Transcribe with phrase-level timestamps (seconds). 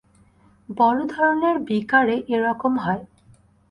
[0.69, 3.03] বড়ো ধরনের বিকারে এ-রকম হয়।